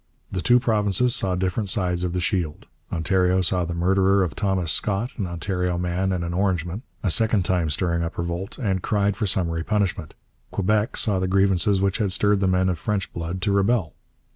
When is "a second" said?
7.03-7.45